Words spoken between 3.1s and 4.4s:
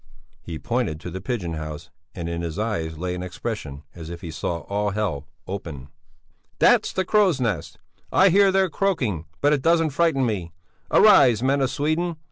an expression as if he